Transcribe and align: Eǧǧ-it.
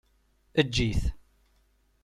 Eǧǧ-it. 0.59 1.01